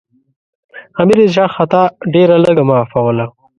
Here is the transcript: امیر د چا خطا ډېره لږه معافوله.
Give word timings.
امیر 1.01 1.19
د 1.27 1.29
چا 1.35 1.45
خطا 1.55 1.83
ډېره 2.13 2.35
لږه 2.45 2.63
معافوله. 2.69 3.25